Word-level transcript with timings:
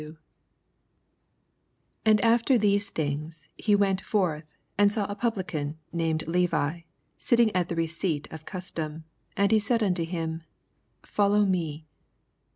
27 0.05 0.17
And 2.05 2.21
after 2.21 2.57
these 2.57 2.89
things 2.89 3.49
lie 3.67 3.75
went 3.75 4.01
forth, 4.01 4.47
and 4.75 4.91
saw 4.91 5.05
a 5.05 5.13
Pablican, 5.13 5.77
named 5.93 6.27
Levi, 6.27 6.79
aittiiig 7.19 7.51
at 7.53 7.69
the 7.69 7.75
receipt 7.75 8.27
of 8.33 8.43
custom: 8.43 9.03
and 9.37 9.51
he 9.51 9.59
said 9.59 9.81
nnto 9.81 10.03
him. 10.03 10.41
Follow 11.03 11.45
me. 11.45 11.85